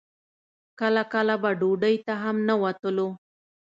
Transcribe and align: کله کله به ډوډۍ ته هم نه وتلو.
کله 0.79 1.03
کله 1.13 1.35
به 1.41 1.49
ډوډۍ 1.59 1.95
ته 2.05 2.13
هم 2.23 2.35
نه 2.47 2.55
وتلو. 2.63 3.07